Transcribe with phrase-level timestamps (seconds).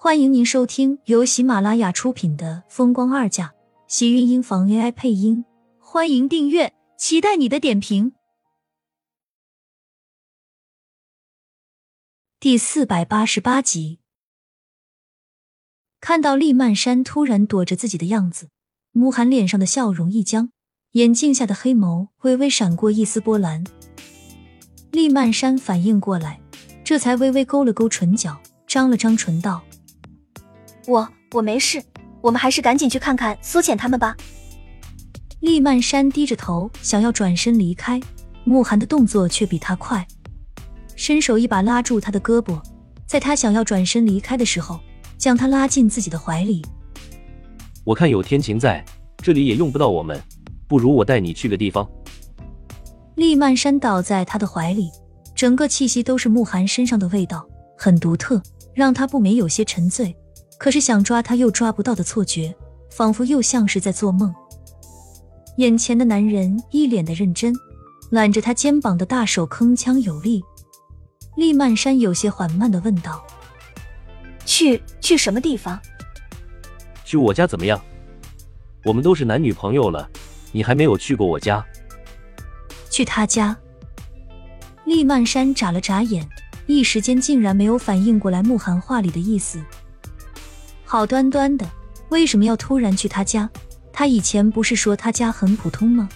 [0.00, 3.46] 欢迎您收听由喜马拉雅出品的《风光二嫁》，
[3.88, 5.44] 喜运音房 AI 配音。
[5.80, 8.12] 欢迎订阅，期待你的点评。
[12.38, 13.98] 第四百八十八集，
[16.00, 18.50] 看到厉曼山突然躲着自己的样子，
[18.92, 20.52] 慕寒脸上的笑容一僵，
[20.92, 23.64] 眼镜下的黑眸微微闪过一丝波澜。
[24.92, 26.40] 厉曼山反应过来，
[26.84, 29.64] 这才微微勾了勾唇角，张了张唇道。
[30.88, 31.82] 我我没事，
[32.22, 34.16] 我们还是赶紧去看看苏浅他们吧。
[35.40, 38.00] 厉曼山低着头，想要转身离开，
[38.44, 40.06] 慕寒的动作却比他快，
[40.96, 42.58] 伸手一把拉住他的胳膊，
[43.06, 44.80] 在他想要转身离开的时候，
[45.18, 46.64] 将他拉进自己的怀里。
[47.84, 48.82] 我看有天晴在
[49.18, 50.18] 这里也用不到我们，
[50.66, 51.86] 不如我带你去个地方。
[53.16, 54.90] 厉曼山倒在他的怀里，
[55.34, 58.42] 整个气息都是慕寒身上的味道，很独特，
[58.72, 60.16] 让他不免有些沉醉。
[60.58, 62.54] 可是想抓他又抓不到的错觉，
[62.90, 64.34] 仿佛又像是在做梦。
[65.56, 67.54] 眼前的男人一脸的认真，
[68.10, 70.42] 揽着他肩膀的大手铿锵有力。
[71.36, 73.24] 厉曼山有些缓慢的问道
[74.44, 75.78] ：“去去什么地方？
[77.04, 77.80] 去我家怎么样？
[78.84, 80.08] 我们都是男女朋友了，
[80.50, 81.64] 你还没有去过我家。”
[82.90, 83.56] 去他家。
[84.84, 86.28] 厉曼山眨了眨眼，
[86.66, 89.62] 一时间竟然没有反应过来慕寒话里的意思。
[90.90, 91.70] 好端端的，
[92.08, 93.50] 为什么要突然去他家？
[93.92, 96.08] 他以前不是说他家很普通吗？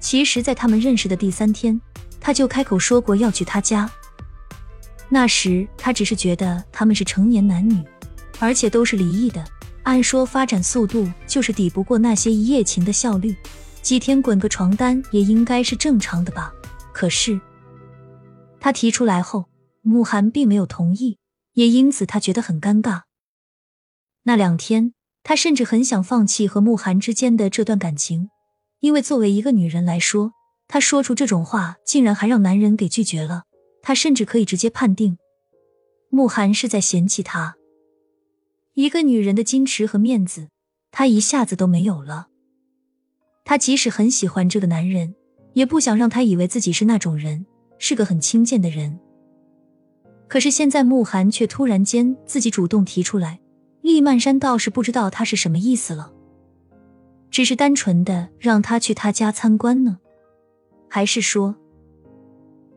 [0.00, 1.80] 其实，在他们认识的第三天，
[2.20, 3.88] 他就开口说过要去他家。
[5.08, 7.80] 那时他只是觉得他们是成年男女，
[8.40, 9.44] 而且都是离异的，
[9.84, 13.36] 按说发展速度就是抵不过那些一夜情的效率，
[13.82, 16.52] 几天滚个床单也应该是正常的吧。
[16.92, 17.40] 可是
[18.58, 19.44] 他提出来后，
[19.80, 21.18] 慕寒并没有同意，
[21.52, 23.02] 也因此他觉得很尴尬。
[24.26, 28.30] 那两天，他甚至很想放弃和慕寒之间的这段感情，
[28.80, 30.32] 因为作为一个女人来说，
[30.66, 33.42] 她说出这种话，竟然还让男人给拒绝了。
[33.82, 35.18] 他甚至可以直接判定，
[36.08, 37.54] 慕寒是在嫌弃他。
[38.72, 40.48] 一个女人的矜持和面子，
[40.90, 42.28] 他一下子都没有了。
[43.44, 45.14] 他即使很喜欢这个男人，
[45.52, 47.44] 也不想让他以为自己是那种人，
[47.78, 48.98] 是个很轻贱的人。
[50.28, 53.38] 可是现在，慕寒却突然间自己主动提出来。
[53.84, 56.10] 厉曼山倒是不知道他是什么意思了，
[57.30, 59.98] 只是单纯的让他去他家参观呢，
[60.88, 61.54] 还是说？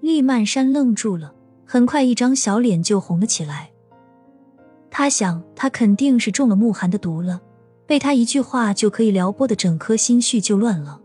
[0.00, 1.34] 厉曼山愣住了，
[1.66, 3.70] 很快一张小脸就红了起来。
[4.90, 7.38] 他想，他肯定是中了慕寒的毒了，
[7.86, 10.98] 被他一句话就可以撩拨的整颗心绪就乱了。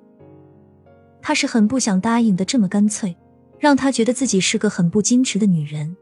[1.22, 3.14] 他是很不想答应的，这么干脆，
[3.60, 5.98] 让他觉得自己是个很不矜持的女人。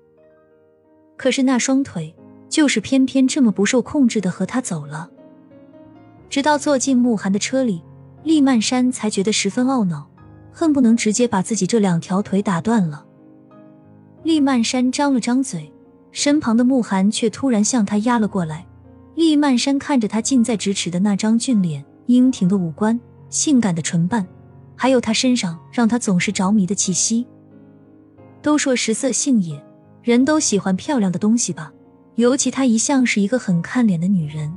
[1.17, 2.15] 可是那双腿。
[2.49, 5.09] 就是偏偏这么不受控制的和他走了，
[6.29, 7.83] 直到坐进慕寒的车里，
[8.23, 10.07] 厉曼山才觉得十分懊恼，
[10.51, 13.05] 恨不能直接把自己这两条腿打断了。
[14.23, 15.71] 厉曼山张了张嘴，
[16.11, 18.65] 身旁的慕寒却突然向他压了过来。
[19.15, 24.27] 厉曼山看着他近在咫尺的那张俊脸、英挺的五官、性感的唇瓣，
[24.75, 27.25] 还有他身上让他总是着迷的气息。
[28.41, 29.63] 都说食色性也，
[30.03, 31.71] 人都喜欢漂亮的东西吧。
[32.17, 34.51] 尤其她一向是一个很看脸的女人，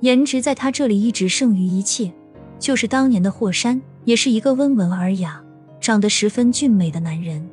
[0.00, 2.12] 颜值在她这里一直胜于一切。
[2.58, 5.42] 就是当年的霍山，也是一个温文尔雅、
[5.80, 7.46] 长得十分俊美的男人，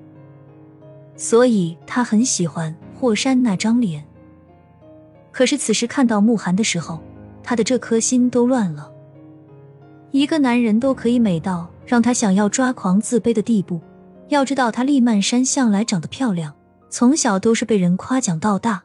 [1.15, 4.03] 所以她很喜欢霍山那张脸。
[5.31, 6.99] 可是此时看到慕寒的时候，
[7.43, 8.91] 她的这颗心都乱了。
[10.11, 13.79] 一个男人都可以美到让她想要抓狂自卑的地步。
[14.29, 16.55] 要知道，她厉曼山向来长得漂亮。
[16.91, 18.83] 从小都是被人夸奖到大。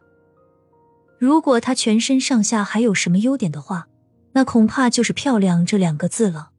[1.19, 3.89] 如果她全身上下还有什么优点的话，
[4.33, 6.53] 那恐怕就是漂亮这两个字了。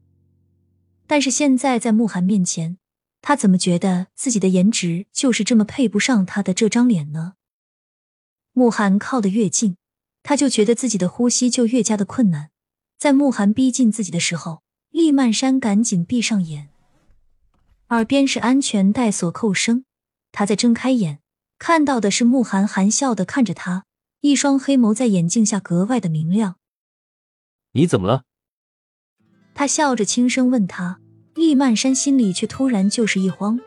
[1.06, 2.76] 但是现在在慕寒面前，
[3.22, 7.34] 她怎么觉得自己的颜值就是这么配不上他的这张脸呢？
[8.52, 9.76] 慕寒靠得越近，
[10.22, 12.50] 他就觉得自己的呼吸就越加的困难。
[12.98, 16.68] 在慕寒逼近自己的时候，厉曼山赶紧闭上眼，
[17.90, 19.84] 耳边是安全带锁扣声。
[20.32, 21.20] 他在睁开眼。
[21.58, 23.84] 看到的是慕寒含笑的看着他，
[24.20, 26.56] 一双黑眸在眼镜下格外的明亮。
[27.72, 28.22] 你怎么了？
[29.54, 31.00] 他笑着轻声问他。
[31.34, 33.60] 厉曼山心里却突然就是一慌，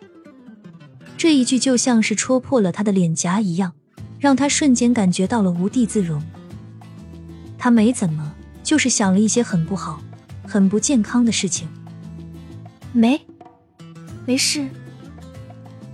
[1.16, 3.74] 这一句就像是戳破了他的脸颊一样，
[4.20, 6.22] 让他瞬间感觉到了无地自容。
[7.58, 10.02] 他没怎么，就是想了一些很不好、
[10.46, 11.70] 很不健康的事情。
[12.92, 13.26] 没，
[14.26, 14.68] 没事。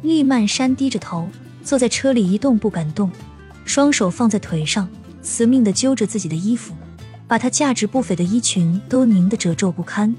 [0.01, 1.29] 厉曼山低着头。
[1.67, 3.11] 坐在车里一动不敢动，
[3.65, 4.87] 双手放在腿上，
[5.21, 6.73] 死命的揪着自己的衣服，
[7.27, 10.15] 把他价值不菲的衣裙都拧得褶皱不堪。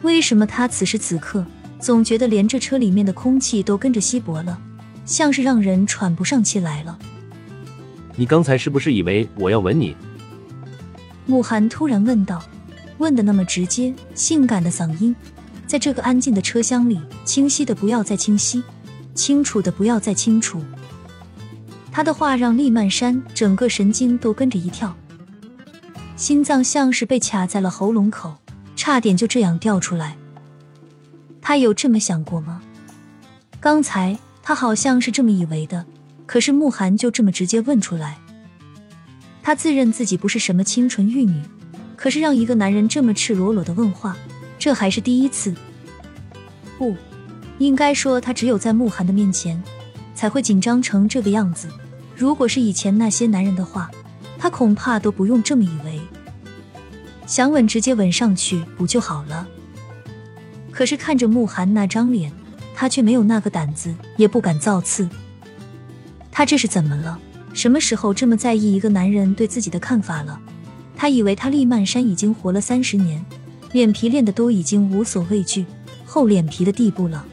[0.00, 1.44] 为什么他此时此刻
[1.78, 4.58] 总觉得连这车里面的空气都跟着稀薄了，
[5.04, 6.98] 像是让人喘不上气来了？
[8.16, 9.94] 你刚才是不是以为我要吻你？
[11.26, 12.42] 慕寒突然问道，
[12.96, 15.14] 问的那么直接，性感的嗓音，
[15.66, 18.62] 在这个安静的车厢里，清晰的不要再清晰，
[19.14, 20.62] 清楚的不要再清楚。
[21.90, 24.96] 他的话让厉曼山整个神经都跟着一跳，
[26.16, 28.34] 心脏像是被卡在了喉咙口，
[28.74, 30.16] 差点就这样掉出来。
[31.40, 32.62] 他有这么想过吗？
[33.60, 35.84] 刚才他好像是这么以为的，
[36.24, 38.18] 可是慕寒就这么直接问出来。
[39.42, 41.42] 他自认自己不是什么清纯玉女，
[41.96, 44.16] 可是让一个男人这么赤裸裸的问话，
[44.58, 45.54] 这还是第一次。
[46.78, 46.96] 不，
[47.62, 49.62] 应该说他只有在慕寒的面前
[50.14, 51.68] 才会紧张成这个样子。
[52.16, 53.90] 如果是以前那些男人的话，
[54.38, 56.00] 他恐怕都不用这么以为。
[57.26, 59.46] 想吻直接吻上去不就好了？
[60.70, 62.32] 可是看着慕寒那张脸，
[62.74, 65.08] 他却没有那个胆子，也不敢造次。
[66.30, 67.18] 他这是怎么了？
[67.54, 70.40] 什么时候这么在意一个男人对自己的看法了？
[70.96, 73.24] 他以为他厉曼山已经活了三十年，
[73.72, 75.64] 脸皮练的都已经无所畏惧、
[76.04, 77.24] 厚脸皮的地步了。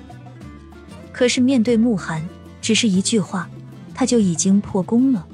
[1.19, 2.25] 可是面对慕寒，
[2.61, 3.49] 只是一句话，
[3.93, 5.27] 他就已经破功了。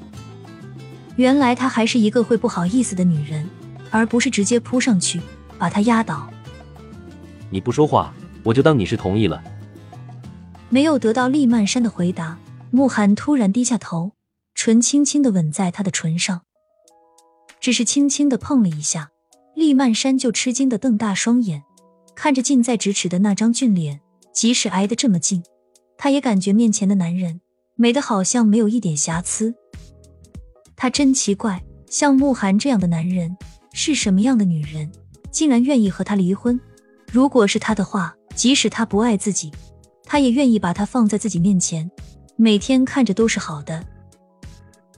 [1.14, 3.48] 原来她还是一个会不好意思的女人，
[3.92, 5.20] 而不是直接扑上去
[5.56, 6.28] 把他压倒。
[7.50, 8.12] 你不说话，
[8.42, 9.40] 我就当你是同意了。
[10.70, 12.36] 没有得到厉曼山的回答，
[12.72, 14.10] 慕寒突然低下头。
[14.56, 16.40] 唇轻轻的吻在他的唇上，
[17.60, 19.10] 只是轻轻的碰了一下，
[19.54, 21.62] 厉曼山就吃惊的瞪大双眼，
[22.16, 24.00] 看着近在咫尺的那张俊脸。
[24.32, 25.42] 即使挨得这么近，
[25.98, 27.40] 他也感觉面前的男人
[27.74, 29.54] 美的好像没有一点瑕疵。
[30.76, 33.36] 他真奇怪，像慕寒这样的男人
[33.72, 34.90] 是什么样的女人，
[35.30, 36.60] 竟然愿意和他离婚？
[37.10, 39.50] 如果是他的话，即使他不爱自己，
[40.04, 41.90] 他也愿意把他放在自己面前，
[42.36, 43.84] 每天看着都是好的。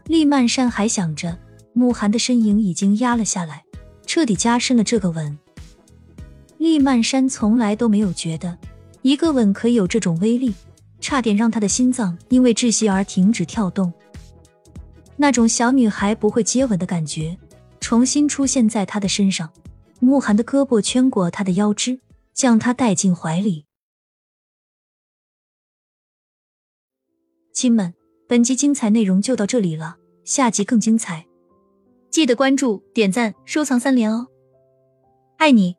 [0.06, 1.38] 厉曼山还想着，
[1.72, 3.62] 慕寒的身影已经压了下来，
[4.06, 5.38] 彻底加深了这个吻。
[6.56, 8.58] 厉曼山从来都没有觉得
[9.02, 10.52] 一个吻可以有这种威力，
[11.00, 13.92] 差点让他的心脏因为窒息而停止跳动。
[15.16, 17.36] 那种小女孩不会接吻的感觉，
[17.80, 19.50] 重新出现在他的身上。
[20.00, 22.00] 慕寒的胳膊圈过他的腰肢，
[22.32, 23.66] 将他带进怀里。
[27.52, 27.94] 亲们。
[28.28, 31.26] 本集精彩内容就到这里了，下集更精彩，
[32.10, 34.26] 记得关注、点赞、收藏三连哦，
[35.38, 35.77] 爱你。